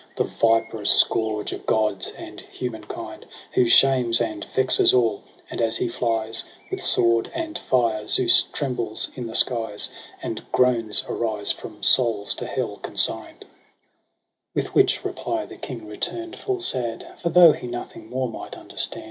[0.15, 5.87] The viperous scourge of gods and humankind; Who shames and vexes ally and as he
[5.89, 9.91] flies With siuord and fire^ Zeus trembles in the skies,
[10.23, 12.87] And groans arise from souls to hell consigj^d.
[13.41, 17.51] 5)0 EROS & PSYCHE iz With which reply the King return'd full sad:■ For though
[17.51, 18.99] he nothing more might understand.